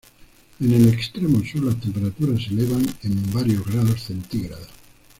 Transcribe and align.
En 0.59 0.71
el 0.73 0.87
extremo 0.89 1.43
sur 1.45 1.63
las 1.63 1.79
temperaturas 1.79 2.41
se 2.43 2.49
elevan 2.49 2.83
en 3.03 3.31
varios 3.31 3.63
grados 3.67 4.01
centígrados. 4.01 4.69